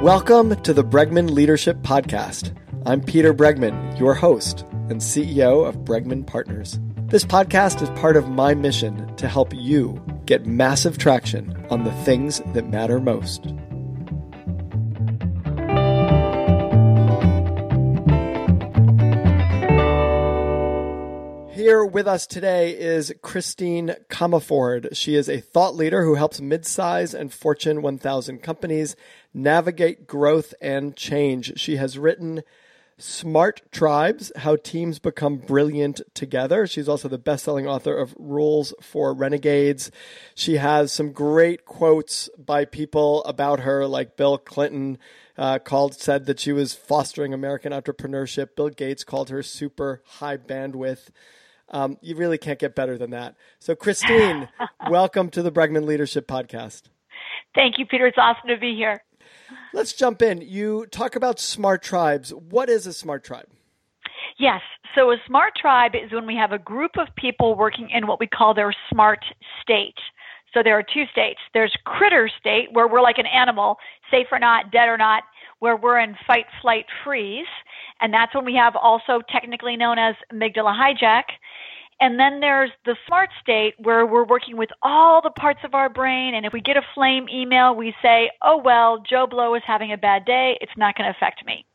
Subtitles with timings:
[0.00, 2.56] Welcome to the Bregman Leadership Podcast.
[2.86, 6.80] I'm Peter Bregman, your host and CEO of Bregman Partners.
[7.08, 11.92] This podcast is part of my mission to help you get massive traction on the
[12.04, 13.52] things that matter most.
[21.70, 24.88] Here with us today is Christine Comaford.
[24.96, 28.96] She is a thought leader who helps midsize and Fortune 1000 companies
[29.32, 31.60] navigate growth and change.
[31.60, 32.42] She has written
[32.98, 36.66] Smart Tribes How Teams Become Brilliant Together.
[36.66, 39.92] She's also the best selling author of Rules for Renegades.
[40.34, 44.98] She has some great quotes by people about her, like Bill Clinton.
[45.38, 48.56] Uh, called said that she was fostering American entrepreneurship.
[48.56, 51.10] Bill Gates called her super high bandwidth.
[51.70, 53.36] Um, you really can't get better than that.
[53.60, 54.48] So, Christine,
[54.90, 56.82] welcome to the Bregman Leadership Podcast.
[57.54, 58.06] Thank you, Peter.
[58.06, 59.02] It's awesome to be here.
[59.72, 60.40] Let's jump in.
[60.40, 62.34] You talk about smart tribes.
[62.34, 63.46] What is a smart tribe?
[64.38, 64.60] Yes.
[64.94, 68.18] So, a smart tribe is when we have a group of people working in what
[68.18, 69.24] we call their smart
[69.62, 69.94] state.
[70.52, 73.76] So, there are two states there's critter state, where we're like an animal,
[74.10, 75.22] safe or not, dead or not,
[75.60, 77.46] where we're in fight, flight, freeze.
[78.00, 81.24] And that's when we have also technically known as amygdala hijack.
[82.00, 85.90] And then there's the smart state where we're working with all the parts of our
[85.90, 86.34] brain.
[86.34, 89.92] And if we get a flame email, we say, oh, well, Joe Blow is having
[89.92, 90.56] a bad day.
[90.62, 91.66] It's not going to affect me.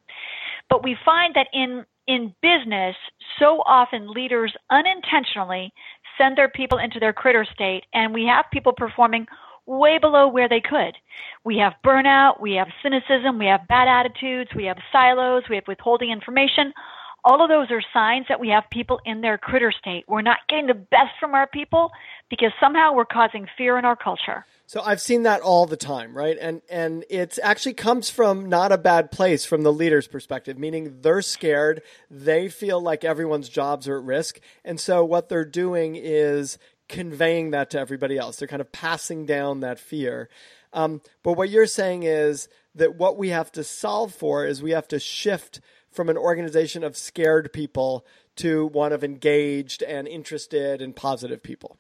[0.68, 2.96] But we find that in, in business,
[3.38, 5.72] so often leaders unintentionally
[6.18, 9.28] send their people into their critter state, and we have people performing
[9.66, 10.96] way below where they could.
[11.44, 15.68] We have burnout, we have cynicism, we have bad attitudes, we have silos, we have
[15.68, 16.74] withholding information
[17.26, 20.06] all of those are signs that we have people in their critter state.
[20.08, 21.92] We're not getting the best from our people
[22.30, 24.46] because somehow we're causing fear in our culture.
[24.68, 26.38] So I've seen that all the time, right?
[26.40, 31.02] And and it actually comes from not a bad place from the leader's perspective, meaning
[31.02, 35.96] they're scared, they feel like everyone's jobs are at risk, and so what they're doing
[35.96, 38.38] is conveying that to everybody else.
[38.38, 40.30] They're kind of passing down that fear.
[40.74, 44.72] Um, but what you're saying is that what we have to solve for is we
[44.72, 50.82] have to shift from an organization of scared people to one of engaged and interested
[50.82, 51.78] and positive people.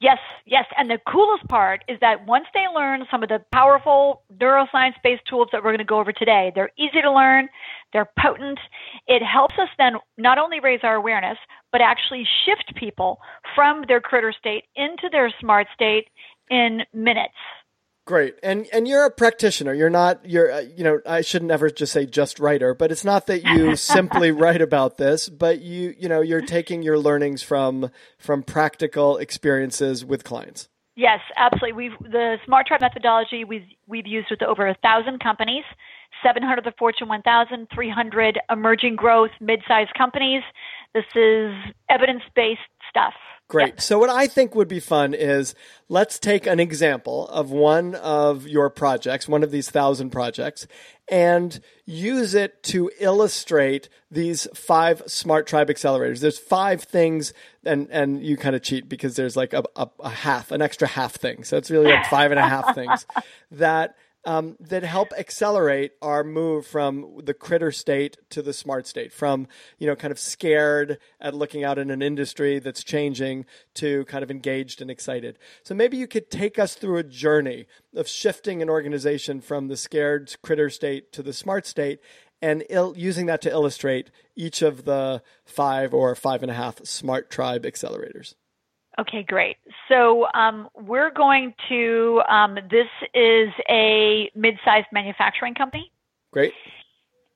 [0.00, 0.64] Yes, yes.
[0.76, 5.22] And the coolest part is that once they learn some of the powerful neuroscience based
[5.28, 7.48] tools that we're going to go over today, they're easy to learn,
[7.92, 8.58] they're potent.
[9.06, 11.38] It helps us then not only raise our awareness,
[11.72, 13.18] but actually shift people
[13.54, 16.08] from their critter state into their smart state
[16.50, 17.34] in minutes.
[18.08, 18.36] Great.
[18.42, 19.74] And and you're a practitioner.
[19.74, 23.04] You're not you're uh, you know, I should never just say just writer, but it's
[23.04, 27.42] not that you simply write about this, but you you know, you're taking your learnings
[27.42, 30.70] from from practical experiences with clients.
[30.96, 31.74] Yes, absolutely.
[31.74, 35.64] We've the Smart Tribe methodology we've we've used with over a thousand companies,
[36.24, 40.42] 700 of the Fortune 1000, 300 emerging growth mid-sized companies.
[40.98, 41.54] This is
[41.88, 42.58] evidence-based
[42.90, 43.14] stuff.
[43.46, 43.68] Great.
[43.68, 43.80] Yep.
[43.80, 45.54] So what I think would be fun is
[45.88, 50.66] let's take an example of one of your projects, one of these thousand projects,
[51.08, 56.18] and use it to illustrate these five smart tribe accelerators.
[56.18, 57.32] There's five things
[57.64, 60.88] and, and you kind of cheat because there's like a, a, a half, an extra
[60.88, 61.44] half thing.
[61.44, 63.06] So it's really like five and a half things
[63.52, 63.94] that
[64.24, 69.46] um, that help accelerate our move from the critter state to the smart state, from
[69.78, 74.22] you know kind of scared at looking out in an industry that's changing to kind
[74.22, 75.38] of engaged and excited.
[75.62, 79.76] So maybe you could take us through a journey of shifting an organization from the
[79.76, 82.00] scared critter state to the smart state,
[82.42, 86.84] and il- using that to illustrate each of the five or five and a half
[86.84, 88.34] smart tribe accelerators.
[88.98, 89.56] Okay, great.
[89.88, 95.92] So um, we're going to, um, this is a mid-sized manufacturing company.
[96.32, 96.52] Great.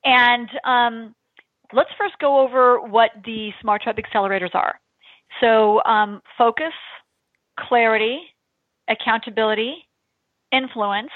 [0.03, 1.15] And um,
[1.71, 4.79] let's first go over what the Smart Tribe accelerators are.
[5.39, 6.73] So um, focus,
[7.57, 8.19] clarity,
[8.89, 9.87] accountability,
[10.51, 11.11] influence,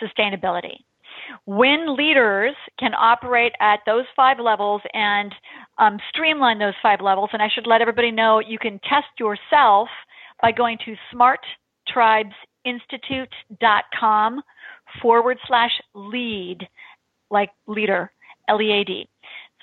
[0.00, 0.76] sustainability
[1.44, 5.34] when leaders can operate at those five levels and
[5.78, 9.88] um, streamline those five levels, and I should let everybody know you can test yourself
[10.42, 10.96] by going to
[11.94, 14.42] smarttribesinstitute.com
[15.02, 16.68] forward slash lead,
[17.30, 18.10] like leader,
[18.48, 19.08] L E A D.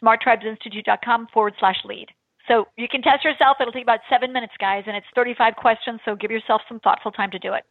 [0.03, 2.07] Smarttribesinstitute.com forward slash lead.
[2.47, 3.57] So you can test yourself.
[3.61, 7.11] It'll take about seven minutes, guys, and it's 35 questions, so give yourself some thoughtful
[7.11, 7.63] time to do it.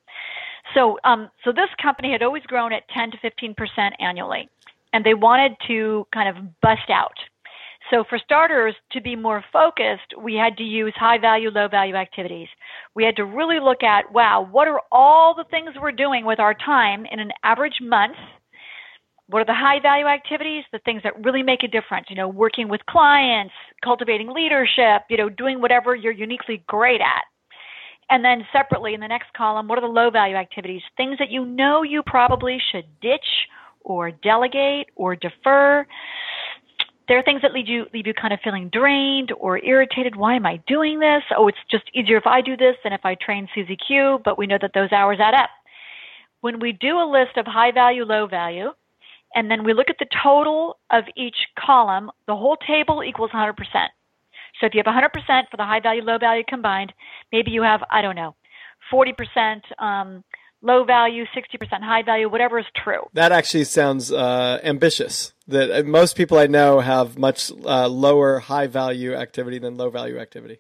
[0.75, 4.49] So, um, so this company had always grown at 10 to 15 percent annually,
[4.93, 7.17] and they wanted to kind of bust out.
[7.90, 11.94] So, for starters, to be more focused, we had to use high value, low value
[11.94, 12.49] activities.
[12.94, 16.38] We had to really look at, wow, what are all the things we're doing with
[16.38, 18.17] our time in an average month?
[19.32, 20.64] what are the high value activities?
[20.73, 25.17] The things that really make a difference, you know, working with clients, cultivating leadership, you
[25.17, 27.25] know, doing whatever you're uniquely great at.
[28.11, 30.82] And then separately in the next column, what are the low value activities?
[30.99, 33.49] Things that you know you probably should ditch
[33.81, 35.87] or delegate or defer.
[37.08, 40.16] There are things that leave you leave you kind of feeling drained or irritated.
[40.16, 41.22] Why am I doing this?
[41.37, 44.38] Oh, it's just easier if I do this than if I train Susie Q, but
[44.38, 45.50] we know that those hours add up.
[46.40, 48.70] When we do a list of high value, low value,
[49.34, 53.54] and then we look at the total of each column, the whole table equals 100%.
[54.60, 55.10] So if you have 100%
[55.50, 56.93] for the high value, low value combined,
[57.32, 58.34] maybe you have, I don't know,
[58.93, 60.22] 40% um,
[60.62, 63.03] low value, 60% high value, whatever is true.
[63.12, 65.32] That actually sounds uh, ambitious.
[65.49, 69.91] That uh, most people I know have much uh, lower high value activity than low
[69.91, 70.59] value activity.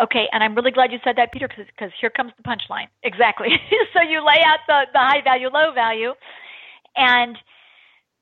[0.00, 2.86] Okay, and I'm really glad you said that, Peter, because here comes the punchline.
[3.02, 3.48] Exactly.
[3.92, 6.12] so you lay out the, the high value, low value,
[6.96, 7.36] and–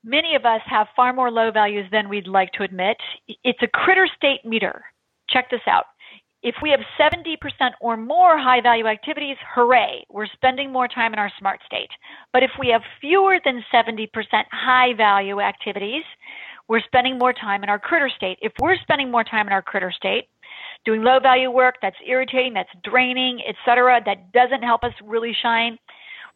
[0.05, 2.97] Many of us have far more low values than we'd like to admit.
[3.45, 4.85] It's a critter state meter.
[5.29, 5.87] Check this out.
[6.43, 7.37] If we have 70%
[7.81, 11.91] or more high value activities, hooray, we're spending more time in our smart state.
[12.33, 14.09] But if we have fewer than 70%
[14.53, 16.05] high value activities,
[16.69, 18.39] we're spending more time in our critter state.
[18.41, 20.29] If we're spending more time in our critter state,
[20.85, 25.77] doing low value work that's irritating, that's draining, etc., that doesn't help us really shine,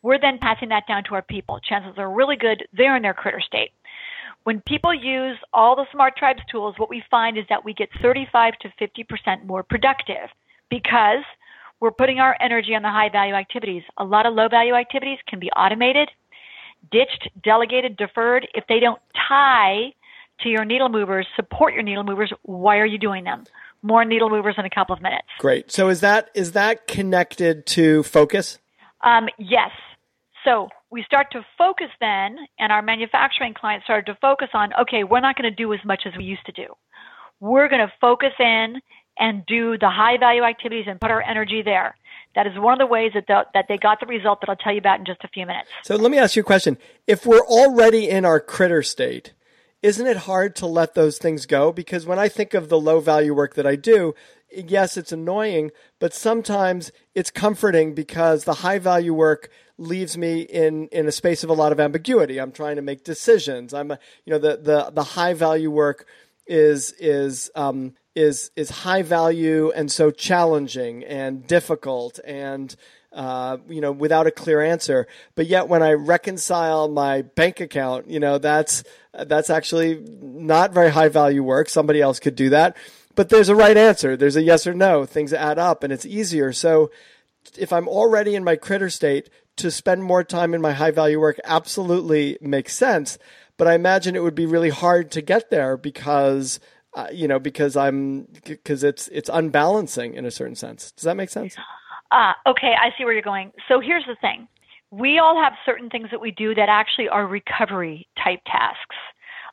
[0.02, 1.60] we're then passing that down to our people.
[1.60, 3.70] Chances are really good they're in their critter state.
[4.44, 7.89] When people use all the Smart Tribes tools, what we find is that we get
[8.00, 10.29] 35 to 50% more productive
[10.69, 11.25] because
[11.81, 13.83] we're putting our energy on the high value activities.
[13.99, 16.11] A lot of low value activities can be automated,
[16.91, 18.49] ditched, delegated, deferred.
[18.55, 19.93] If they don't tie
[20.41, 23.44] to your needle movers, support your needle movers, why are you doing them?
[23.83, 25.27] More needle movers in a couple of minutes.
[25.39, 25.71] Great.
[25.71, 28.59] So is that is that connected to focus?
[29.03, 29.71] Um, yes.
[30.44, 35.03] So we start to focus then, and our manufacturing clients started to focus on okay,
[35.03, 36.67] we're not going to do as much as we used to do.
[37.41, 38.77] We're going to focus in
[39.19, 41.97] and do the high value activities and put our energy there.
[42.35, 44.56] That is one of the ways that, the, that they got the result that I'll
[44.56, 45.69] tell you about in just a few minutes.
[45.83, 46.79] So let me ask you a question.
[47.06, 49.33] If we're already in our critter state,
[49.83, 51.73] isn't it hard to let those things go?
[51.73, 54.15] Because when I think of the low value work that I do,
[54.50, 59.50] yes, it's annoying, but sometimes it's comforting because the high value work
[59.82, 62.38] leaves me in, in a space of a lot of ambiguity.
[62.38, 63.75] I'm trying to make decisions.
[63.75, 66.06] I'm, a, you know, the, the, the high value work
[66.46, 72.75] is, is, um, is, is high value and so challenging and difficult and,
[73.12, 75.06] uh, you know, without a clear answer.
[75.34, 80.90] But yet, when I reconcile my bank account, you know, that's that's actually not very
[80.90, 81.69] high value work.
[81.69, 82.75] Somebody else could do that
[83.14, 84.17] but there's a right answer.
[84.17, 85.05] There's a yes or no.
[85.05, 86.52] Things add up and it's easier.
[86.52, 86.90] So
[87.58, 89.29] if I'm already in my critter state,
[89.62, 93.19] to spend more time in my high value work absolutely makes sense.
[93.56, 96.61] But I imagine it would be really hard to get there because,
[96.94, 100.93] uh, you know, because I'm, because it's, it's unbalancing in a certain sense.
[100.93, 101.56] Does that make sense?
[102.11, 103.53] Uh, okay, I see where you're going.
[103.69, 104.47] So here's the thing.
[104.91, 108.97] We all have certain things that we do that actually are recovery type tasks.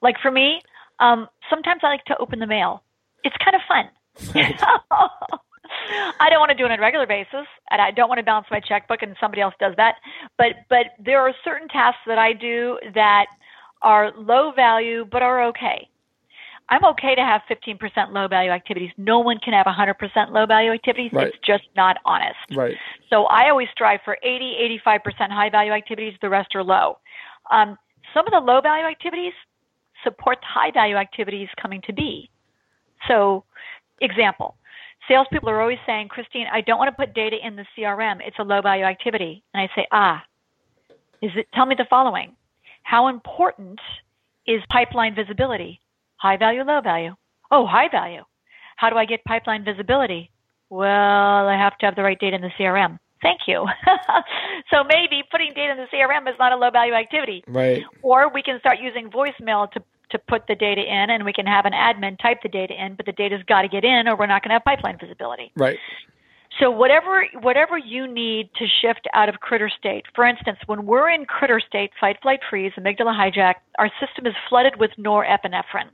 [0.01, 0.61] Like for me,
[0.99, 2.83] um, sometimes I like to open the mail
[3.23, 3.89] it's kind of fun.
[6.19, 8.23] I don't want to do it on a regular basis, and I don't want to
[8.23, 9.95] balance my checkbook, and somebody else does that.
[10.37, 13.27] But but there are certain tasks that I do that
[13.81, 15.87] are low value but are okay.
[16.71, 18.91] I'm okay to have 15% low value activities.
[18.97, 21.11] No one can have 100% low value activities.
[21.11, 21.27] Right.
[21.27, 22.37] It's just not honest.
[22.55, 22.75] Right.
[23.09, 26.13] So I always strive for 80, 85% high value activities.
[26.21, 26.99] The rest are low.
[27.49, 27.75] Um,
[28.13, 29.33] some of the low value activities
[30.03, 32.29] support the high value activities coming to be.
[33.07, 33.43] So,
[34.01, 34.55] example,
[35.09, 38.19] salespeople are always saying, Christine, I don't want to put data in the CRM.
[38.25, 39.43] It's a low value activity.
[39.53, 40.23] And I say, ah,
[41.21, 42.35] is it, tell me the following.
[42.83, 43.79] How important
[44.47, 45.81] is pipeline visibility?
[46.17, 47.15] High value, low value?
[47.51, 48.23] Oh, high value.
[48.77, 50.31] How do I get pipeline visibility?
[50.69, 52.99] Well, I have to have the right data in the CRM.
[53.21, 53.65] Thank you.
[54.71, 57.43] so maybe putting data in the CRM is not a low value activity.
[57.47, 57.83] Right.
[58.01, 61.45] Or we can start using voicemail to to put the data in and we can
[61.45, 64.15] have an admin type the data in, but the data's got to get in or
[64.15, 65.51] we're not going to have pipeline visibility.
[65.55, 65.77] Right.
[66.59, 70.05] So whatever whatever you need to shift out of critter state.
[70.15, 74.33] For instance, when we're in critter state, fight, flight, freeze, amygdala hijack, our system is
[74.49, 75.89] flooded with norepinephrine.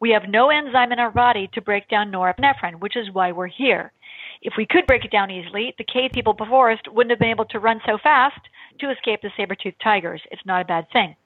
[0.00, 3.48] We have no enzyme in our body to break down norepinephrine, which is why we're
[3.48, 3.92] here.
[4.42, 7.30] If we could break it down easily, the cave people before us wouldn't have been
[7.30, 8.40] able to run so fast
[8.78, 10.22] to escape the saber-toothed tigers.
[10.30, 11.16] It's not a bad thing.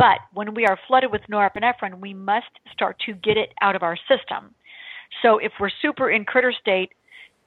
[0.00, 3.82] But when we are flooded with norepinephrine, we must start to get it out of
[3.82, 4.54] our system.
[5.20, 6.92] So if we're super in critter state,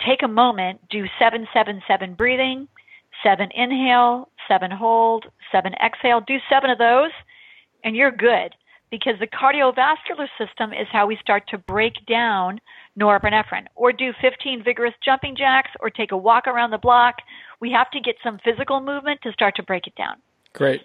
[0.05, 2.67] take a moment, do 777 breathing,
[3.23, 6.21] 7 inhale, 7 hold, 7 exhale.
[6.21, 7.09] Do 7 of those
[7.83, 8.53] and you're good
[8.91, 12.61] because the cardiovascular system is how we start to break down
[12.99, 17.15] norepinephrine or do 15 vigorous jumping jacks or take a walk around the block.
[17.59, 20.17] We have to get some physical movement to start to break it down.
[20.53, 20.83] Great.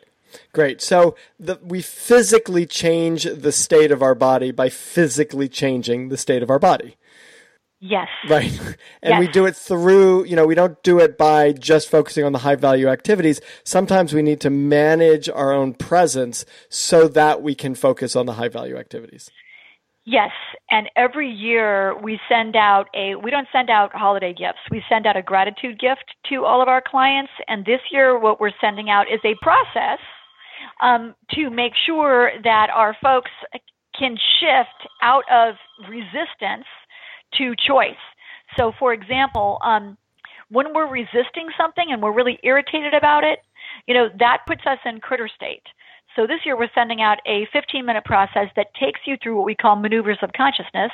[0.52, 0.80] Great.
[0.80, 6.42] So the, we physically change the state of our body by physically changing the state
[6.42, 6.96] of our body.
[7.80, 8.08] Yes.
[8.28, 8.58] Right.
[9.00, 9.20] And yes.
[9.20, 12.40] we do it through, you know, we don't do it by just focusing on the
[12.40, 13.40] high value activities.
[13.62, 18.32] Sometimes we need to manage our own presence so that we can focus on the
[18.32, 19.30] high value activities.
[20.04, 20.32] Yes,
[20.70, 24.58] and every year we send out a we don't send out holiday gifts.
[24.70, 28.40] We send out a gratitude gift to all of our clients and this year what
[28.40, 30.00] we're sending out is a process
[30.80, 33.30] um, to make sure that our folks
[33.98, 35.54] can shift out of
[35.88, 36.66] resistance
[37.34, 37.96] to choice.
[38.56, 39.98] So, for example, um,
[40.50, 43.40] when we're resisting something and we're really irritated about it,
[43.86, 45.62] you know, that puts us in critter state.
[46.18, 49.44] So this year we're sending out a 15 minute process that takes you through what
[49.44, 50.90] we call maneuvers of consciousness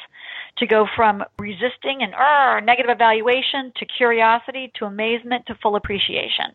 [0.59, 6.53] to go from resisting and uh, negative evaluation to curiosity to amazement to full appreciation.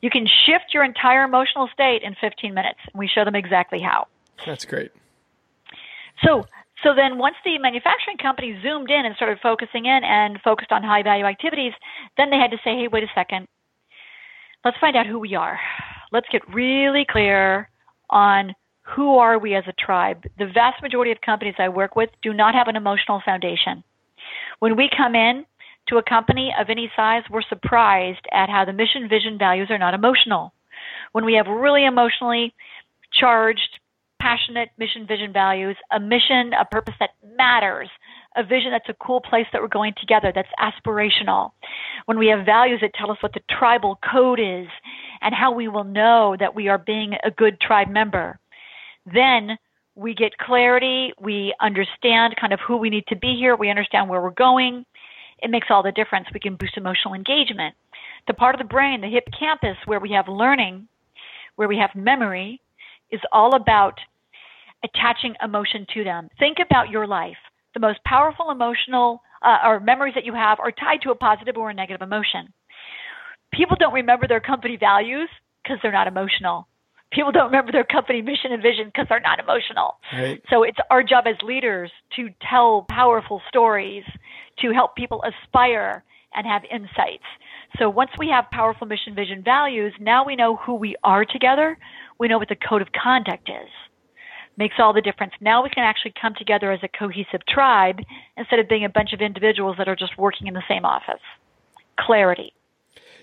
[0.00, 2.78] You can shift your entire emotional state in 15 minutes.
[2.90, 4.06] And we show them exactly how.
[4.46, 4.92] That's great.
[6.24, 6.46] So
[6.82, 10.82] so then once the manufacturing company zoomed in and started focusing in and focused on
[10.82, 11.74] high value activities,
[12.16, 13.46] then they had to say, hey, wait a second.
[14.64, 15.60] Let's find out who we are.
[16.12, 17.68] Let's get really clear
[18.10, 20.24] on who are we as a tribe.
[20.38, 23.82] The vast majority of companies I work with do not have an emotional foundation.
[24.60, 25.44] When we come in
[25.88, 29.78] to a company of any size, we're surprised at how the mission, vision, values are
[29.78, 30.52] not emotional.
[31.12, 32.54] When we have really emotionally
[33.12, 33.80] charged
[34.20, 37.88] passionate mission, vision, values, a mission, a purpose that matters,
[38.36, 41.52] a vision that's a cool place that we're going together, that's aspirational.
[42.04, 44.66] When we have values that tell us what the tribal code is
[45.22, 48.38] and how we will know that we are being a good tribe member,
[49.12, 49.56] then
[49.94, 54.08] we get clarity, we understand kind of who we need to be here, we understand
[54.08, 54.84] where we're going.
[55.38, 56.26] It makes all the difference.
[56.32, 57.74] We can boost emotional engagement.
[58.26, 60.88] The part of the brain, the hippocampus, where we have learning,
[61.56, 62.60] where we have memory,
[63.10, 63.98] is all about
[64.84, 66.28] attaching emotion to them.
[66.38, 67.36] Think about your life.
[67.76, 71.58] The most powerful emotional uh, or memories that you have are tied to a positive
[71.58, 72.50] or a negative emotion.
[73.52, 75.28] People don't remember their company values
[75.62, 76.66] because they're not emotional.
[77.12, 79.98] People don't remember their company mission and vision because they're not emotional.
[80.10, 80.40] Right.
[80.48, 84.04] So it's our job as leaders to tell powerful stories,
[84.60, 86.02] to help people aspire
[86.34, 87.28] and have insights.
[87.78, 91.76] So once we have powerful mission, vision, values, now we know who we are together.
[92.18, 93.68] We know what the code of conduct is.
[94.58, 95.32] Makes all the difference.
[95.40, 98.00] Now we can actually come together as a cohesive tribe
[98.36, 101.20] instead of being a bunch of individuals that are just working in the same office.
[101.98, 102.52] Clarity.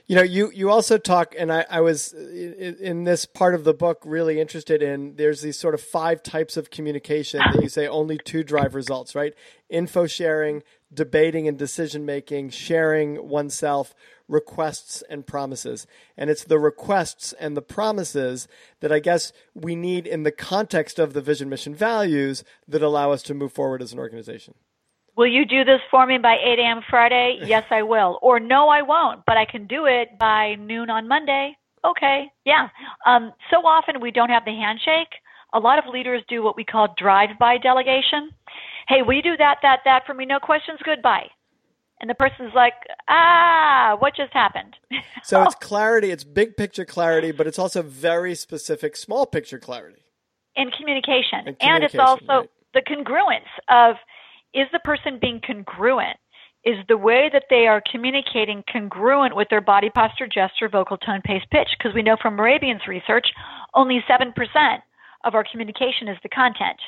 [0.05, 3.55] You know, you, you also talk, and I, I was uh, in, in this part
[3.55, 5.15] of the book really interested in.
[5.15, 9.15] There's these sort of five types of communication that you say only two drive results,
[9.15, 9.33] right?
[9.69, 10.61] Info sharing,
[10.93, 13.95] debating and decision making, sharing oneself,
[14.27, 15.85] requests and promises.
[16.17, 18.47] And it's the requests and the promises
[18.79, 23.11] that I guess we need in the context of the vision, mission, values that allow
[23.11, 24.55] us to move forward as an organization.
[25.15, 26.81] Will you do this for me by 8 a.m.
[26.89, 27.39] Friday?
[27.45, 28.19] Yes, I will.
[28.21, 31.55] Or no, I won't, but I can do it by noon on Monday.
[31.85, 32.69] Okay, yeah.
[33.05, 35.09] Um, so often we don't have the handshake.
[35.53, 38.31] A lot of leaders do what we call drive-by delegation.
[38.87, 40.25] Hey, will you do that, that, that for me?
[40.25, 40.79] No questions.
[40.83, 41.27] Goodbye
[42.03, 42.73] and the person's like,
[43.07, 44.75] ah, what just happened?
[45.23, 50.03] so it's clarity, it's big picture clarity, but it's also very specific small picture clarity.
[50.57, 51.47] In communication.
[51.47, 52.49] In communication and it's also right.
[52.73, 53.95] the congruence of
[54.53, 56.17] is the person being congruent?
[56.65, 61.21] Is the way that they are communicating congruent with their body posture, gesture, vocal tone,
[61.23, 61.69] pace, pitch?
[61.77, 63.27] Because we know from Mehrabian's research,
[63.75, 64.33] only 7%
[65.23, 66.79] of our communication is the content.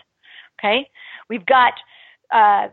[0.59, 0.89] Okay?
[1.29, 1.73] We've got
[2.33, 2.67] uh,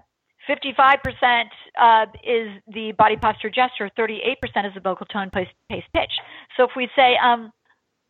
[0.49, 1.45] 55%
[1.81, 6.13] uh, is the body posture gesture, 38% is the vocal tone, pace, pace pitch.
[6.57, 7.53] So if we say, um,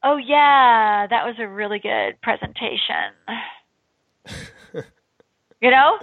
[0.02, 3.12] oh, yeah, that was a really good presentation.
[5.60, 5.98] you know?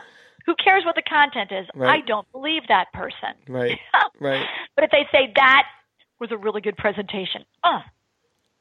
[0.46, 1.68] Who cares what the content is?
[1.76, 2.02] Right.
[2.02, 3.38] I don't believe that person.
[3.48, 3.78] Right,
[4.20, 4.44] right.
[4.76, 5.64] but if they say that
[6.20, 7.82] was a really good presentation, oh,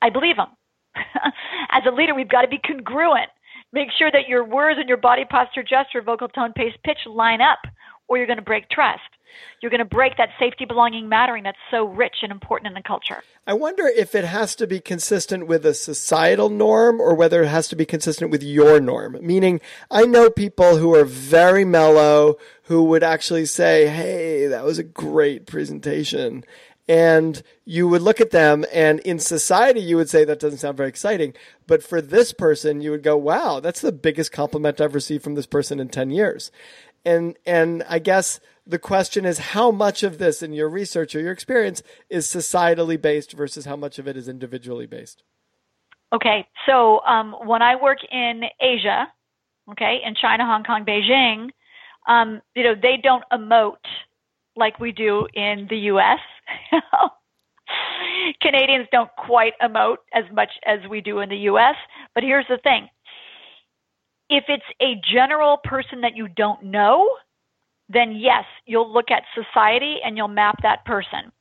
[0.03, 0.49] I believe them.
[1.71, 3.31] As a leader, we've got to be congruent.
[3.73, 7.41] Make sure that your words and your body posture, gesture, vocal tone, pace, pitch line
[7.41, 7.59] up,
[8.09, 9.01] or you're going to break trust.
[9.61, 12.83] You're going to break that safety, belonging, mattering that's so rich and important in the
[12.83, 13.23] culture.
[13.47, 17.49] I wonder if it has to be consistent with a societal norm or whether it
[17.49, 19.19] has to be consistent with your norm.
[19.21, 19.61] Meaning,
[19.91, 24.85] I know people who are very mellow who would actually say, Hey, that was a
[24.85, 26.45] great presentation.
[26.89, 30.77] And you would look at them and in society you would say that doesn't sound
[30.77, 31.35] very exciting.
[31.67, 35.35] But for this person you would go wow that's the biggest compliment i've received from
[35.35, 36.51] this person in 10 years.
[37.05, 41.21] And and i guess the question is how much of this in your research or
[41.21, 45.23] your experience is societally based versus how much of it is individually based?
[46.13, 46.47] Okay.
[46.67, 49.07] So um, when i work in asia
[49.71, 51.51] okay in china hong kong beijing
[52.07, 53.77] um, you know they don't emote
[54.59, 56.19] like we do in the US.
[58.43, 61.77] Canadians don't quite emote as much as we do in the US.
[62.15, 62.89] But here's the thing
[64.31, 67.09] if it's a general person that you don't know,
[67.89, 71.33] then yes, you'll look at society and you'll map that person.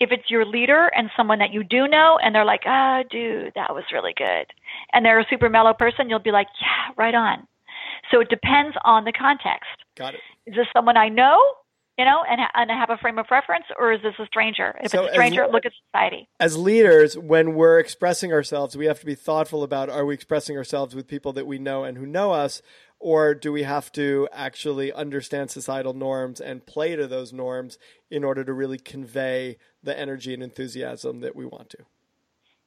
[0.00, 3.02] If it's your leader and someone that you do know and they're like, ah, oh,
[3.10, 4.46] dude, that was really good,
[4.92, 7.46] and they're a super mellow person, you'll be like, yeah, right on.
[8.10, 9.70] So it depends on the context.
[9.96, 10.20] Got it.
[10.46, 11.40] Is this someone I know
[11.98, 14.74] you know, and, and have a frame of reference, or is this a stranger?
[14.82, 16.28] If so it's a stranger, as, look at society.
[16.40, 20.56] As leaders, when we're expressing ourselves, we have to be thoughtful about are we expressing
[20.56, 22.62] ourselves with people that we know and who know us,
[22.98, 27.78] or do we have to actually understand societal norms and play to those norms
[28.10, 31.78] in order to really convey the energy and enthusiasm that we want to?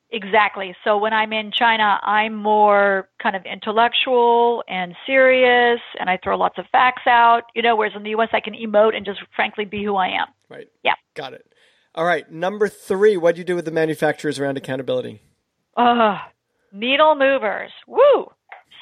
[0.09, 0.73] Exactly.
[0.83, 6.37] So when I'm in China, I'm more kind of intellectual and serious, and I throw
[6.37, 9.19] lots of facts out, you know, whereas in the US, I can emote and just
[9.35, 10.27] frankly be who I am.
[10.49, 10.67] Right.
[10.83, 10.93] Yeah.
[11.13, 11.45] Got it.
[11.93, 12.29] All right.
[12.31, 15.21] Number three, what do you do with the manufacturers around accountability?
[15.75, 16.17] Uh,
[16.71, 17.71] needle movers.
[17.85, 18.31] Woo!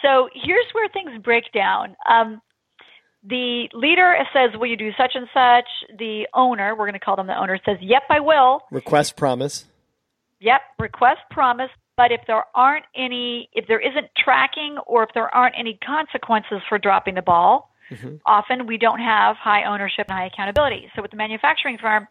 [0.03, 1.96] So here's where things break down.
[2.08, 2.41] Um,
[3.27, 5.98] the leader says, Will you do such and such?
[5.98, 8.62] The owner, we're going to call them the owner, says, Yep, I will.
[8.70, 9.65] Request promise
[10.45, 11.71] Yep, request promise.
[11.97, 16.59] But if there aren't any, if there isn't tracking or if there aren't any consequences
[16.69, 18.17] for dropping the ball, mm-hmm.
[18.27, 20.91] often we don't have high ownership and high accountability.
[20.95, 22.07] So with the manufacturing firm,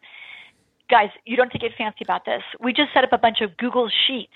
[0.90, 2.42] guys, you don't have to get fancy about this.
[2.58, 4.32] We just set up a bunch of Google Sheets.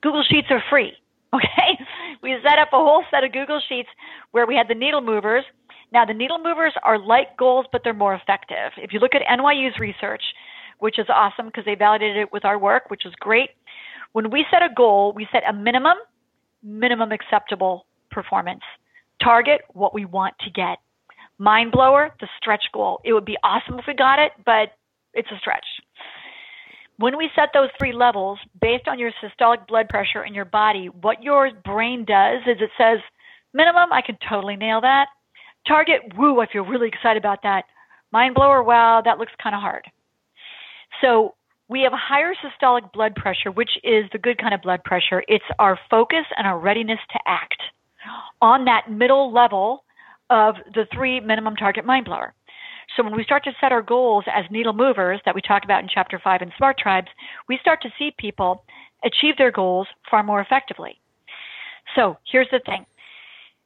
[0.00, 0.92] Google Sheets are free.
[1.34, 1.74] Okay?
[2.22, 3.88] We set up a whole set of Google Sheets
[4.30, 5.42] where we had the needle movers.
[5.92, 8.70] Now, the needle movers are like goals, but they're more effective.
[8.76, 10.22] If you look at NYU's research,
[10.78, 13.50] which is awesome because they validated it with our work, which is great.
[14.12, 15.96] When we set a goal, we set a minimum,
[16.62, 18.62] minimum acceptable performance.
[19.22, 20.78] Target what we want to get.
[21.38, 23.00] Mind blower, the stretch goal.
[23.04, 24.76] It would be awesome if we got it, but
[25.14, 25.66] it's a stretch.
[26.96, 30.86] When we set those three levels, based on your systolic blood pressure in your body,
[31.00, 33.00] what your brain does is it says,
[33.52, 35.08] minimum, I can totally nail that.
[35.66, 37.64] Target, woo, I feel really excited about that.
[38.12, 39.84] Mind blower, wow, that looks kind of hard.
[41.00, 41.34] So
[41.68, 45.24] we have higher systolic blood pressure, which is the good kind of blood pressure.
[45.28, 47.62] It's our focus and our readiness to act
[48.42, 49.84] on that middle level
[50.30, 52.34] of the three minimum target mind blower.
[52.96, 55.82] So when we start to set our goals as needle movers that we talk about
[55.82, 57.08] in chapter five in Smart Tribes,
[57.48, 58.64] we start to see people
[59.04, 61.00] achieve their goals far more effectively.
[61.94, 62.84] So here's the thing.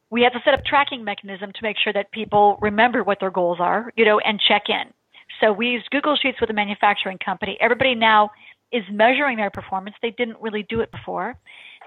[0.09, 3.29] We have to set up tracking mechanism to make sure that people remember what their
[3.29, 4.91] goals are, you know, and check in.
[5.41, 7.57] So we used Google Sheets with a manufacturing company.
[7.61, 8.29] Everybody now
[8.71, 9.95] is measuring their performance.
[10.01, 11.35] They didn't really do it before.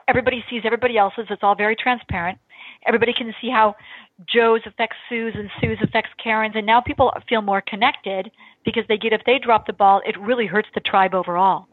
[0.09, 1.27] Everybody sees everybody else's.
[1.31, 2.39] It's all very transparent.
[2.87, 3.77] Everybody can see how
[4.33, 6.57] Joe's affects Sue's and Sue's affects Karen's.
[6.57, 8.31] And now people feel more connected
[8.65, 11.67] because they get if they drop the ball, it really hurts the tribe overall.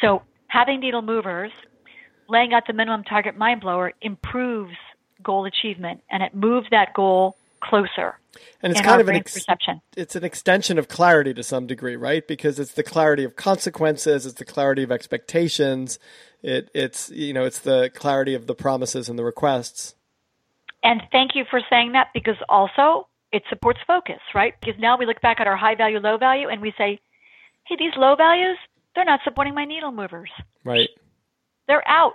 [0.00, 1.50] So having needle movers,
[2.28, 4.74] laying out the minimum target mind blower improves
[5.22, 8.18] goal achievement and it moves that goal closer.
[8.62, 9.80] And it's kind of an ex- perception.
[9.96, 12.26] It's an extension of clarity to some degree, right?
[12.26, 15.98] Because it's the clarity of consequences, it's the clarity of expectations,
[16.42, 19.94] it, it's you know, it's the clarity of the promises and the requests.
[20.82, 24.54] And thank you for saying that because also it supports focus, right?
[24.60, 26.98] Because now we look back at our high value, low value, and we say,
[27.66, 28.56] hey, these low values,
[28.94, 30.30] they're not supporting my needle movers.
[30.64, 30.88] Right.
[31.66, 32.14] They're out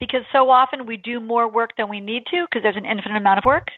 [0.00, 3.16] because so often we do more work than we need to because there's an infinite
[3.16, 3.68] amount of work.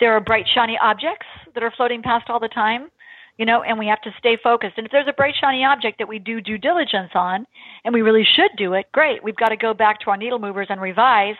[0.00, 2.90] There are bright, shiny objects that are floating past all the time,
[3.38, 4.74] you know, and we have to stay focused.
[4.76, 7.46] And if there's a bright, shiny object that we do due diligence on,
[7.84, 9.24] and we really should do it, great.
[9.24, 11.36] We've got to go back to our needle movers and revise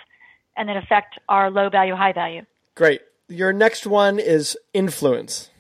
[0.56, 2.42] and then affect our low value, high value.
[2.74, 3.02] Great.
[3.28, 5.50] Your next one is influence.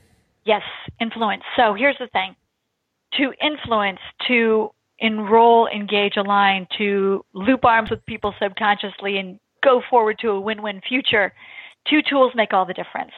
[0.44, 0.62] Yes,
[1.00, 1.42] influence.
[1.56, 2.36] So here's the thing
[3.14, 10.18] to influence, to enroll, engage, align, to loop arms with people subconsciously and go forward
[10.20, 11.32] to a win win future,
[11.88, 13.12] two tools make all the difference.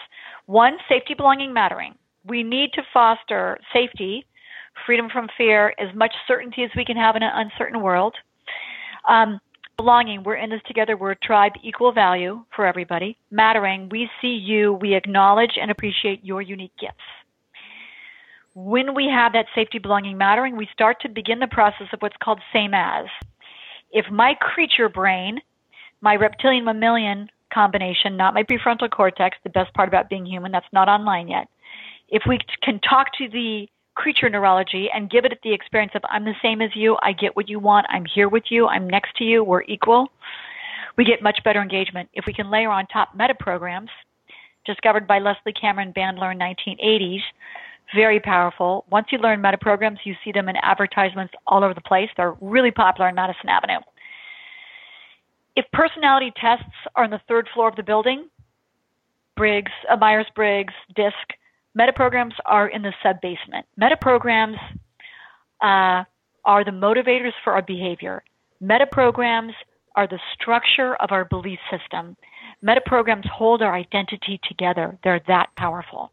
[0.47, 1.95] One, safety, belonging, mattering.
[2.25, 4.25] We need to foster safety,
[4.85, 8.15] freedom from fear, as much certainty as we can have in an uncertain world.
[9.09, 9.41] Um,
[9.77, 13.17] belonging, we're in this together, we're a tribe, equal value for everybody.
[13.31, 16.95] Mattering, we see you, we acknowledge and appreciate your unique gifts.
[18.57, 22.17] When we have that safety, belonging, mattering, we start to begin the process of what's
[22.23, 23.05] called same as.
[23.93, 25.43] If my creature brain,
[26.01, 30.67] my reptilian mammalian combination, not my prefrontal cortex, the best part about being human, that's
[30.73, 31.49] not online yet.
[32.09, 36.25] If we can talk to the creature neurology and give it the experience of I'm
[36.25, 39.17] the same as you, I get what you want, I'm here with you, I'm next
[39.17, 40.09] to you, we're equal,
[40.97, 42.09] we get much better engagement.
[42.15, 43.91] If we can layer on top meta programs,
[44.65, 47.21] discovered by Leslie Cameron Bandler in 1980s,
[47.95, 48.85] very powerful.
[48.91, 52.09] Once you learn meta programs, you see them in advertisements all over the place.
[52.17, 53.81] They're really popular in Madison Avenue.
[55.55, 58.29] If personality tests are on the third floor of the building,
[59.37, 61.15] Briggs, uh, Myers Briggs, DISC,
[61.75, 63.67] meta programs are in the sub basement.
[63.77, 64.57] Meta programs
[65.63, 66.05] uh,
[66.45, 68.23] are the motivators for our behavior.
[68.61, 69.53] Meta programs
[69.95, 72.17] are the structure of our belief system.
[72.63, 74.99] Meta programs hold our identity together.
[75.05, 76.13] They're that powerful.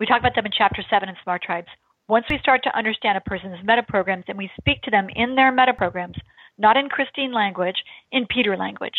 [0.00, 1.68] We talk about them in chapter 7 in Smart Tribes.
[2.08, 5.36] Once we start to understand a person's meta programs and we speak to them in
[5.36, 6.16] their meta programs,
[6.58, 7.76] not in Christine language,
[8.10, 8.96] in Peter language,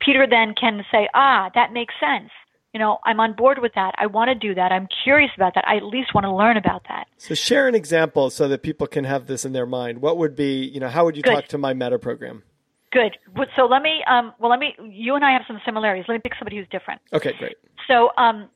[0.00, 2.30] Peter then can say, ah, that makes sense.
[2.72, 3.94] You know, I'm on board with that.
[3.98, 4.72] I want to do that.
[4.72, 5.64] I'm curious about that.
[5.68, 7.06] I at least want to learn about that.
[7.18, 10.00] So share an example so that people can have this in their mind.
[10.00, 11.34] What would be, you know, how would you Good.
[11.34, 12.42] talk to my meta program?
[12.90, 13.16] Good.
[13.56, 16.06] So let me, um, well, let me, you and I have some similarities.
[16.08, 17.00] Let me pick somebody who's different.
[17.12, 17.56] Okay, great.
[17.86, 18.48] So, um,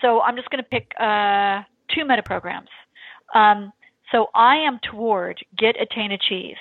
[0.00, 1.62] so I'm just going to pick uh,
[1.94, 2.68] two meta programs.
[3.34, 3.72] Um,
[4.12, 6.56] so I am toward get, attain, achieve.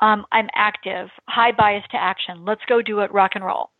[0.00, 2.44] Um, I'm active, high bias to action.
[2.44, 3.70] Let's go do it, rock and roll.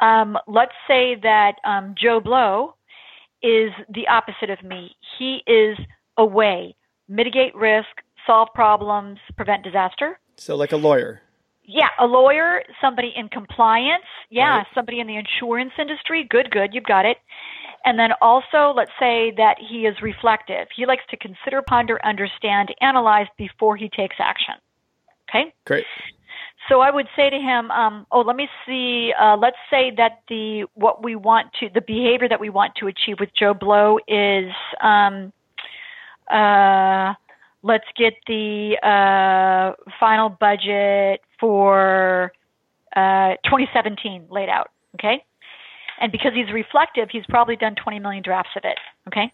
[0.00, 2.74] Um, let's say that um, Joe Blow
[3.42, 4.96] is the opposite of me.
[5.18, 5.78] He is
[6.16, 6.74] away,
[7.08, 7.88] mitigate risk,
[8.26, 10.18] solve problems, prevent disaster.
[10.36, 11.22] So, like a lawyer.
[11.70, 14.04] Yeah, a lawyer, somebody in compliance.
[14.30, 14.66] Yeah, right.
[14.74, 16.26] somebody in the insurance industry.
[16.28, 17.18] Good, good, you've got it.
[17.84, 20.68] And then also, let's say that he is reflective.
[20.74, 24.54] He likes to consider, ponder, understand, analyze before he takes action.
[25.28, 25.52] Okay?
[25.66, 25.84] Great.
[26.70, 29.12] So I would say to him, um, oh, let me see.
[29.20, 32.86] Uh, let's say that the what we want to, the behavior that we want to
[32.86, 34.50] achieve with Joe Blow is,
[34.80, 35.34] um,
[36.30, 37.12] uh,
[37.62, 42.32] let's get the uh, final budget for
[42.96, 44.70] uh, 2017 laid out.
[44.94, 45.24] Okay,
[46.00, 48.78] and because he's reflective, he's probably done 20 million drafts of it.
[49.08, 49.32] Okay,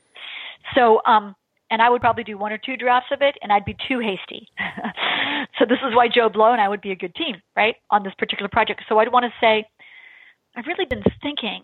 [0.74, 1.34] so um,
[1.70, 3.98] and I would probably do one or two drafts of it, and I'd be too
[3.98, 4.48] hasty.
[5.58, 8.02] so this is why Joe Blow and I would be a good team, right, on
[8.02, 8.82] this particular project.
[8.88, 9.66] So I'd want to say,
[10.56, 11.62] I've really been thinking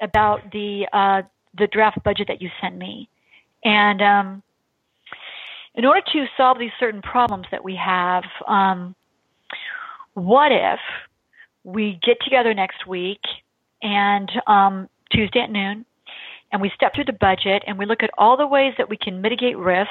[0.00, 1.22] about the uh,
[1.56, 3.08] the draft budget that you sent me,
[3.64, 4.42] and um,
[5.74, 8.94] in order to solve these certain problems that we have, um,
[10.14, 10.78] what if
[11.64, 13.20] we get together next week
[13.82, 15.84] and um, Tuesday at noon,
[16.52, 18.96] and we step through the budget and we look at all the ways that we
[18.96, 19.90] can mitigate risk,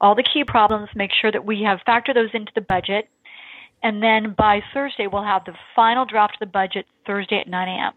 [0.00, 3.08] all the key problems, make sure that we have factor those into the budget,
[3.82, 7.68] and then by Thursday we'll have the final draft of the budget Thursday at 9
[7.68, 7.92] a.m.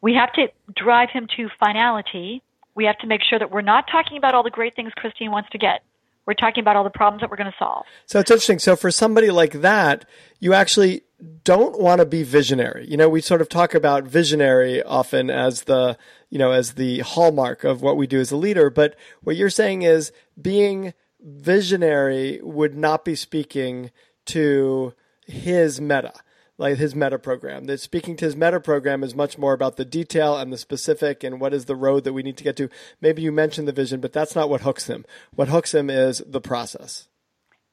[0.00, 2.42] We have to drive him to finality
[2.74, 5.30] we have to make sure that we're not talking about all the great things Christine
[5.30, 5.82] wants to get.
[6.26, 7.84] We're talking about all the problems that we're going to solve.
[8.06, 8.58] So it's interesting.
[8.58, 10.06] So for somebody like that,
[10.40, 11.02] you actually
[11.44, 12.86] don't want to be visionary.
[12.88, 15.98] You know, we sort of talk about visionary often as the,
[16.30, 18.70] you know, as the hallmark of what we do as a leader.
[18.70, 23.90] But what you're saying is being visionary would not be speaking
[24.26, 24.94] to
[25.26, 26.14] his meta
[26.58, 27.64] like his meta program.
[27.64, 31.24] That speaking to his meta program is much more about the detail and the specific
[31.24, 32.68] and what is the road that we need to get to.
[33.00, 35.04] Maybe you mentioned the vision, but that's not what hooks him.
[35.34, 37.08] What hooks him is the process.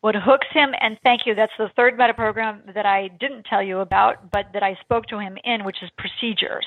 [0.01, 3.61] What hooks him, and thank you, that's the third meta program that I didn't tell
[3.61, 6.65] you about, but that I spoke to him in, which is procedures.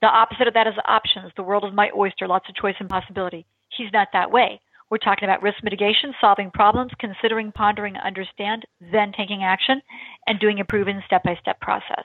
[0.00, 1.30] The opposite of that is options.
[1.36, 3.46] The world is my oyster, lots of choice and possibility.
[3.68, 4.60] He's not that way.
[4.90, 9.80] We're talking about risk mitigation, solving problems, considering, pondering, understand, then taking action,
[10.26, 12.04] and doing a proven step by step process.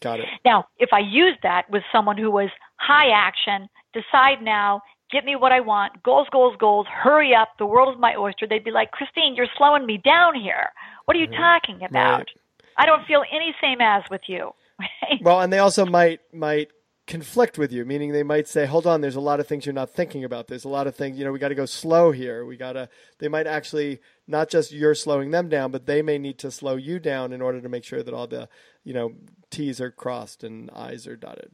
[0.00, 0.26] Got it.
[0.44, 5.36] Now, if I use that with someone who was high action, decide now, get me
[5.36, 8.70] what I want, goals, goals, goals, hurry up, the world is my oyster, they'd be
[8.70, 10.70] like, Christine, you're slowing me down here.
[11.04, 11.42] What are you mm-hmm.
[11.42, 12.18] talking about?
[12.18, 12.28] Right.
[12.76, 14.52] I don't feel any same as with you.
[15.20, 16.70] well, and they also might might
[17.10, 19.72] conflict with you, meaning they might say, "Hold on, there's a lot of things you're
[19.72, 20.46] not thinking about.
[20.46, 22.44] There's a lot of things, you know, we got to go slow here.
[22.44, 26.18] We got to." They might actually not just you're slowing them down, but they may
[26.18, 28.48] need to slow you down in order to make sure that all the,
[28.84, 29.14] you know,
[29.50, 31.50] T's are crossed and I's are dotted.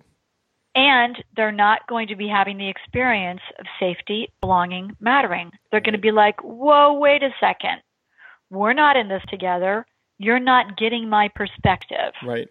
[0.75, 5.51] And they're not going to be having the experience of safety, belonging, mattering.
[5.71, 7.81] They're going to be like, "Whoa, wait a second.
[8.51, 9.87] We're not in this together.
[10.19, 12.49] You're not getting my perspective." Right.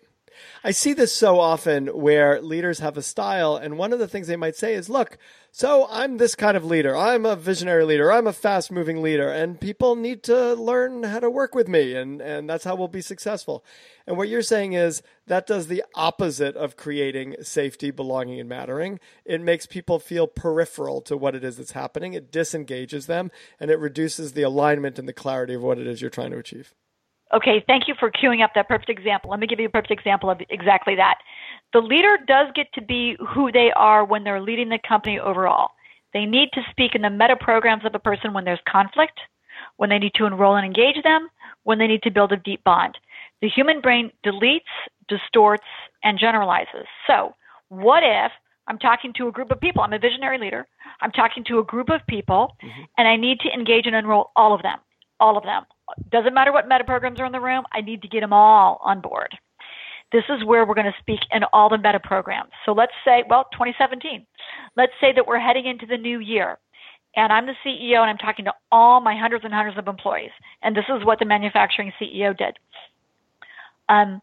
[0.64, 4.28] I see this so often where leaders have a style, and one of the things
[4.28, 5.18] they might say is, look,
[5.52, 6.98] so I'm this kind of leader.
[6.98, 8.12] I'm a visionary leader.
[8.12, 11.96] I'm a fast moving leader, and people need to learn how to work with me,
[11.96, 13.64] and, and that's how we'll be successful.
[14.06, 19.00] And what you're saying is that does the opposite of creating safety, belonging, and mattering.
[19.24, 22.14] It makes people feel peripheral to what it is that's happening.
[22.14, 26.02] It disengages them, and it reduces the alignment and the clarity of what it is
[26.02, 26.74] you're trying to achieve.
[27.34, 29.32] Okay, thank you for queuing up that perfect example.
[29.32, 31.16] Let me give you a perfect example of exactly that.
[31.74, 35.72] The leader does get to be who they are when they're leading the company overall.
[36.14, 39.20] They need to speak in the meta programs of a person when there's conflict,
[39.78, 41.28] when they need to enroll and engage them,
[41.64, 42.98] when they need to build a deep bond.
[43.42, 44.62] The human brain deletes,
[45.10, 45.66] distorts,
[46.04, 46.86] and generalizes.
[47.08, 47.36] So,
[47.70, 48.32] what if
[48.68, 49.82] I'm talking to a group of people?
[49.84, 50.68] I'm a visionary leader.
[51.02, 52.84] I'm talking to a group of people, mm-hmm.
[52.98, 54.78] and I need to engage and enroll all of them.
[55.20, 55.64] All of them.
[56.12, 58.80] Doesn't matter what meta programs are in the room, I need to get them all
[58.84, 59.36] on board.
[60.12, 62.52] This is where we're going to speak in all the meta programs.
[62.66, 64.26] So let's say, well, 2017.
[64.78, 66.58] Let's say that we're heading into the new year
[67.16, 70.32] and I'm the CEO and I'm talking to all my hundreds and hundreds of employees.
[70.62, 72.58] And this is what the manufacturing CEO did.
[73.88, 74.22] Um,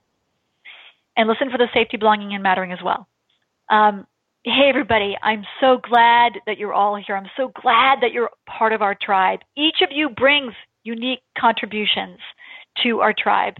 [1.16, 3.06] and listen for the safety, belonging, and mattering as well.
[3.70, 4.06] Um,
[4.44, 7.16] hey, everybody, I'm so glad that you're all here.
[7.16, 9.40] I'm so glad that you're part of our tribe.
[9.56, 10.52] Each of you brings
[10.84, 12.18] unique contributions
[12.82, 13.56] to our tribe.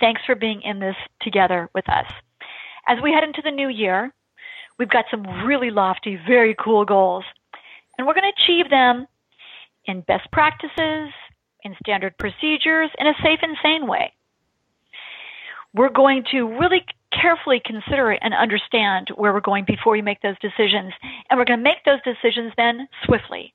[0.00, 2.06] Thanks for being in this together with us.
[2.88, 4.12] As we head into the new year,
[4.78, 7.24] we've got some really lofty, very cool goals.
[7.96, 9.06] And we're going to achieve them
[9.84, 11.10] in best practices,
[11.64, 14.12] in standard procedures, in a safe and sane way.
[15.74, 20.38] We're going to really carefully consider and understand where we're going before we make those
[20.40, 20.92] decisions.
[21.30, 23.54] And we're going to make those decisions then swiftly.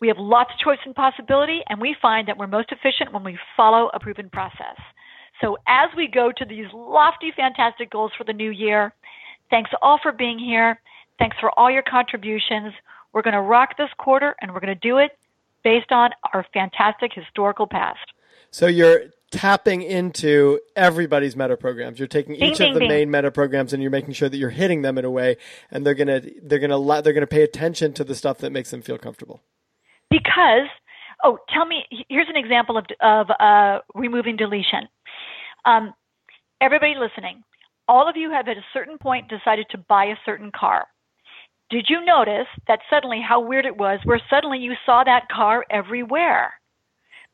[0.00, 3.24] We have lots of choice and possibility, and we find that we're most efficient when
[3.24, 4.76] we follow a proven process.
[5.40, 8.92] So as we go to these lofty, fantastic goals for the new year,
[9.50, 10.80] thanks all for being here.
[11.18, 12.72] Thanks for all your contributions.
[13.12, 15.18] We're going to rock this quarter, and we're going to do it
[15.64, 18.12] based on our fantastic historical past.
[18.50, 21.98] So you're tapping into everybody's meta programs.
[21.98, 22.88] You're taking each ding, of the ding.
[22.88, 25.36] main meta programs and you're making sure that you're hitting them in a way,
[25.70, 28.80] and they're gonna they're gonna they're gonna pay attention to the stuff that makes them
[28.80, 29.42] feel comfortable.
[30.10, 30.68] Because
[31.24, 34.88] oh, tell me here's an example of of uh, removing deletion.
[35.64, 35.92] Um,
[36.60, 37.42] everybody listening,
[37.88, 40.86] all of you have at a certain point decided to buy a certain car.
[41.70, 45.66] Did you notice that suddenly how weird it was where suddenly you saw that car
[45.70, 46.57] everywhere?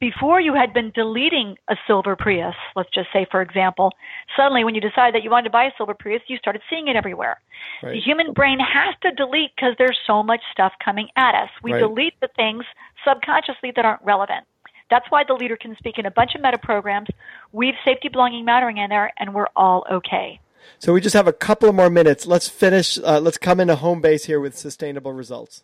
[0.01, 3.93] Before you had been deleting a silver Prius, let's just say, for example,
[4.37, 6.89] suddenly when you decided that you wanted to buy a silver Prius, you started seeing
[6.89, 7.41] it everywhere.
[7.83, 7.93] Right.
[7.93, 11.49] The human brain has to delete because there's so much stuff coming at us.
[11.63, 11.79] We right.
[11.79, 12.65] delete the things
[13.07, 14.47] subconsciously that aren't relevant.
[14.91, 17.09] That's why the leader can speak in a bunch of meta programs,
[17.53, 20.41] weave safety, belonging, mattering in there, and we're all okay.
[20.79, 22.27] So we just have a couple more minutes.
[22.27, 22.99] Let's finish.
[22.99, 25.63] Uh, let's come into home base here with sustainable results.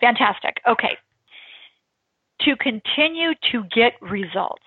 [0.00, 0.58] Fantastic.
[0.68, 0.96] Okay
[2.44, 4.62] to continue to get results,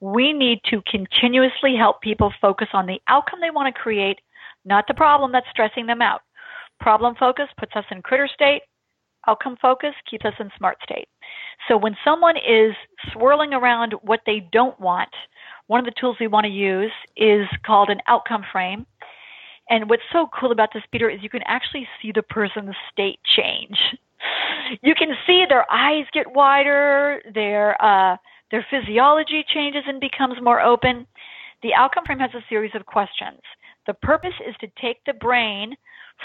[0.00, 4.18] we need to continuously help people focus on the outcome they want to create,
[4.64, 6.20] not the problem that's stressing them out.
[6.80, 8.62] Problem focus puts us in critter state.
[9.26, 11.08] Outcome focus keeps us in smart state.
[11.66, 12.74] So when someone is
[13.12, 15.08] swirling around what they don't want,
[15.66, 18.86] one of the tools we want to use is called an outcome frame.
[19.68, 23.18] And what's so cool about this, Peter, is you can actually see the person's state
[23.36, 23.76] change
[24.82, 28.16] you can see their eyes get wider, their uh,
[28.50, 31.06] their physiology changes and becomes more open.
[31.62, 33.40] The outcome frame has a series of questions.
[33.86, 35.76] The purpose is to take the brain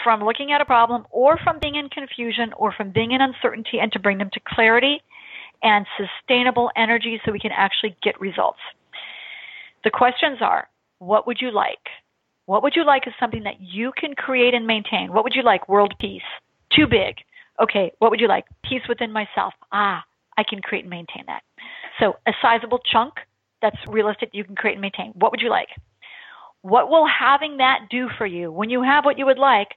[0.04, 3.80] from looking at a problem or from being in confusion or from being in uncertainty
[3.80, 5.02] and to bring them to clarity
[5.64, 8.60] and sustainable energy so we can actually get results.
[9.84, 10.68] The questions are
[11.00, 11.90] what would you like?
[12.46, 15.14] What would you like is something that you can create and maintain.
[15.14, 15.68] What would you like?
[15.70, 16.22] World peace.
[16.72, 17.16] Too big
[17.62, 18.46] okay, what would you like?
[18.64, 19.54] Peace within myself.
[19.72, 20.04] Ah,
[20.38, 21.44] I can create and maintain that.
[22.00, 23.14] So a sizable chunk
[23.62, 25.12] that's realistic you can create and maintain.
[25.16, 25.70] What would you like?
[26.62, 28.52] What will having that do for you?
[28.52, 29.70] When you have what you would like,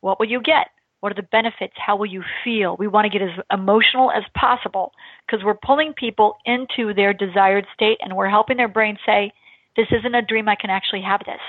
[0.00, 0.68] what will you get?
[1.00, 1.74] What are the benefits?
[1.76, 2.76] How will you feel?
[2.78, 4.92] We want to get as emotional as possible
[5.26, 9.32] because we're pulling people into their desired state and we're helping their brain say,
[9.76, 11.40] this isn't a dream, I can actually have this.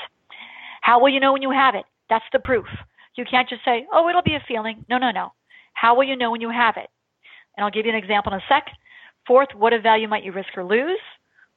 [0.82, 1.86] How will you know when you have it?
[2.10, 2.65] That's the proof.
[3.15, 4.86] You can't just say, oh, it'll be a feeling.
[4.89, 5.32] No, no, no.
[5.78, 6.90] How will you know when you have it?
[7.56, 8.66] And I'll give you an example in a sec.
[9.28, 11.00] Fourth, what of value might you risk or lose?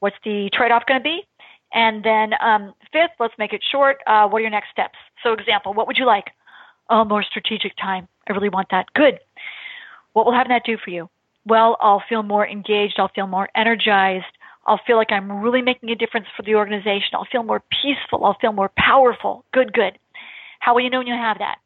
[0.01, 1.23] What's the trade off going to be?
[1.73, 3.97] And then um, fifth, let's make it short.
[4.07, 4.99] Uh, what are your next steps?
[5.23, 6.25] So, example, what would you like?
[6.91, 8.09] Oh, more strategic time.
[8.29, 8.93] I really want that.
[8.95, 9.21] Good.
[10.13, 11.09] What will having that do for you?
[11.47, 12.97] Well, I'll feel more engaged.
[12.99, 14.27] I'll feel more energized.
[14.67, 17.15] I'll feel like I'm really making a difference for the organization.
[17.15, 18.27] I'll feel more peaceful.
[18.27, 19.47] I'll feel more powerful.
[19.55, 19.99] Good, good.
[20.59, 21.57] How will you know when you have that?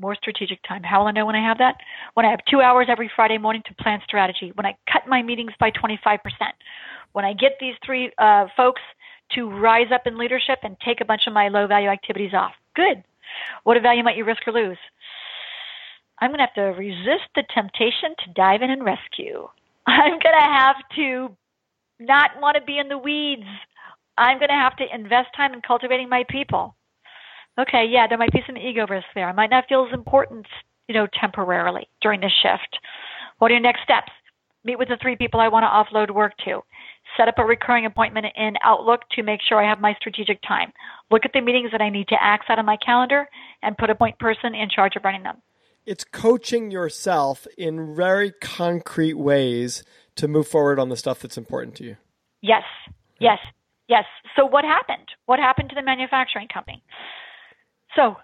[0.00, 0.82] More strategic time.
[0.82, 1.76] How will I know when I have that?
[2.14, 4.52] When I have two hours every Friday morning to plan strategy.
[4.54, 6.18] When I cut my meetings by 25%.
[7.12, 8.82] When I get these three uh, folks
[9.34, 12.52] to rise up in leadership and take a bunch of my low value activities off.
[12.74, 13.02] Good.
[13.64, 14.78] What value might you risk or lose?
[16.20, 19.48] I'm going to have to resist the temptation to dive in and rescue.
[19.86, 21.36] I'm going to have to
[22.00, 23.46] not want to be in the weeds.
[24.16, 26.74] I'm going to have to invest time in cultivating my people.
[27.58, 29.28] Okay, yeah, there might be some ego risk there.
[29.28, 30.46] I might not feel as important,
[30.86, 32.78] you know, temporarily during this shift.
[33.38, 34.12] What are your next steps?
[34.64, 36.60] Meet with the three people I want to offload work to.
[37.16, 40.72] Set up a recurring appointment in Outlook to make sure I have my strategic time.
[41.10, 43.26] Look at the meetings that I need to axe out of my calendar
[43.62, 45.38] and put a point person in charge of running them
[45.88, 49.82] it's coaching yourself in very concrete ways
[50.16, 51.96] to move forward on the stuff that's important to you.
[52.42, 52.64] Yes,
[53.18, 53.38] yes,
[53.88, 54.04] yes.
[54.36, 55.08] So, what happened?
[55.24, 56.82] What happened to the manufacturing company?
[57.98, 58.16] So,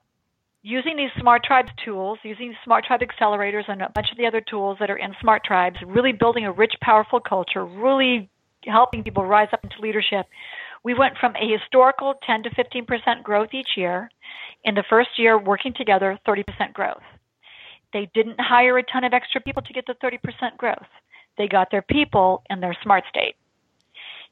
[0.62, 4.40] using these Smart Tribes tools, using Smart Tribe accelerators and a bunch of the other
[4.40, 8.30] tools that are in Smart Tribes, really building a rich, powerful culture, really
[8.64, 10.26] helping people rise up into leadership.
[10.84, 14.08] We went from a historical 10 to 15% growth each year.
[14.62, 17.02] In the first year, working together, 30% growth.
[17.92, 20.87] They didn't hire a ton of extra people to get the 30% growth.
[21.37, 23.34] They got their people in their smart state.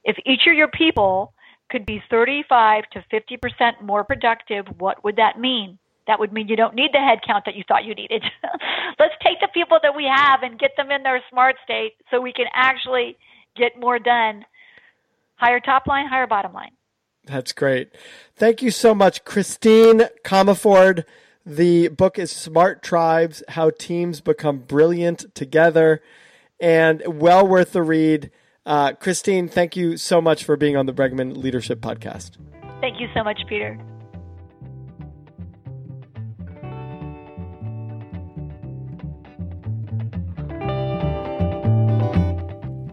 [0.04, 1.32] If each of your people
[1.72, 5.78] could be 35 to 50% more productive, what would that mean?
[6.06, 8.22] That would mean you don't need the head count that you thought you needed.
[8.98, 12.20] Let's take the people that we have and get them in their smart state so
[12.20, 13.16] we can actually
[13.56, 14.44] get more done.
[15.36, 16.72] Higher top line, higher bottom line.
[17.24, 17.94] That's great.
[18.36, 21.04] Thank you so much, Christine Comaford.
[21.46, 26.02] The book is Smart Tribes How Teams Become Brilliant Together,
[26.60, 28.30] and well worth the read.
[28.64, 32.36] Uh, Christine, thank you so much for being on the Bregman Leadership Podcast.
[32.80, 33.78] Thank you so much, Peter.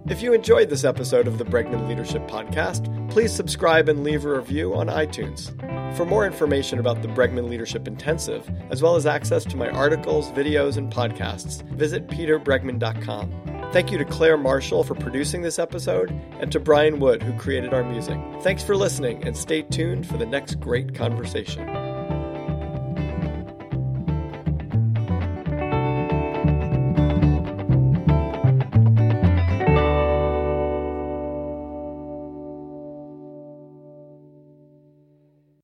[0.09, 4.35] If you enjoyed this episode of the Bregman Leadership Podcast, please subscribe and leave a
[4.35, 5.55] review on iTunes.
[5.95, 10.31] For more information about the Bregman Leadership Intensive, as well as access to my articles,
[10.31, 13.48] videos, and podcasts, visit peterbregman.com.
[13.71, 17.73] Thank you to Claire Marshall for producing this episode, and to Brian Wood, who created
[17.73, 18.19] our music.
[18.41, 21.88] Thanks for listening, and stay tuned for the next great conversation.